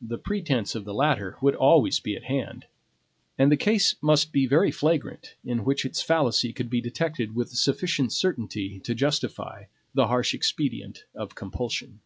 The 0.00 0.18
pretense 0.18 0.74
of 0.74 0.84
the 0.84 0.92
latter 0.92 1.36
would 1.40 1.54
always 1.54 2.00
be 2.00 2.16
at 2.16 2.24
hand. 2.24 2.64
And 3.38 3.52
the 3.52 3.56
case 3.56 3.94
must 4.02 4.32
be 4.32 4.44
very 4.44 4.72
flagrant 4.72 5.36
in 5.44 5.64
which 5.64 5.84
its 5.84 6.02
fallacy 6.02 6.52
could 6.52 6.68
be 6.68 6.80
detected 6.80 7.36
with 7.36 7.50
sufficient 7.50 8.10
certainty 8.12 8.80
to 8.80 8.96
justify 8.96 9.66
the 9.94 10.08
harsh 10.08 10.34
expedient 10.34 11.04
of 11.14 11.36
compulsion. 11.36 12.00